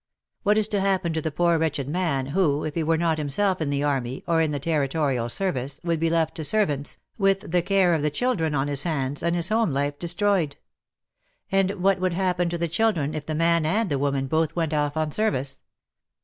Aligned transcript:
What 0.41 0.57
is 0.57 0.67
to 0.69 0.81
happen 0.81 1.13
to 1.13 1.21
the 1.21 1.29
poor 1.29 1.59
wretched 1.59 1.87
man 1.87 2.25
who, 2.33 2.63
if 2.63 2.73
he 2.73 2.81
were 2.81 2.97
not 2.97 3.19
himself 3.19 3.61
in 3.61 3.69
the 3.69 3.83
army 3.83 4.23
or 4.25 4.41
in 4.41 4.49
the 4.49 4.57
Territorial 4.59 5.29
service, 5.29 5.79
would 5.83 5.99
be 5.99 6.09
left 6.09 6.33
to 6.37 6.43
servants, 6.43 6.97
with 7.19 7.51
the 7.51 7.61
care 7.61 7.93
of 7.93 8.01
the 8.01 8.09
children 8.09 8.55
on 8.55 8.67
his 8.67 8.81
hands 8.81 9.21
and 9.21 9.35
his 9.35 9.49
home 9.49 9.71
life 9.71 9.99
de 9.99 10.07
stroyed. 10.07 10.55
And 11.51 11.73
what 11.83 11.99
would 11.99 12.13
happen 12.13 12.49
to 12.49 12.57
the 12.57 12.67
children 12.67 13.13
if 13.13 13.27
the 13.27 13.35
man 13.35 13.63
and 13.63 13.91
the 13.91 13.99
woman 13.99 14.25
both 14.25 14.55
went 14.55 14.73
off 14.73 14.97
on 14.97 15.11
service 15.11 15.61